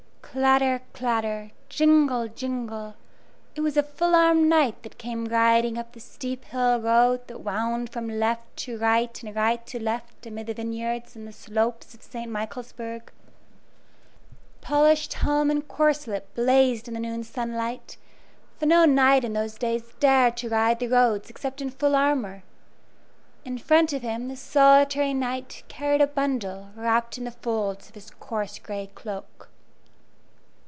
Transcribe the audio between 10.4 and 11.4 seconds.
the vineyards on the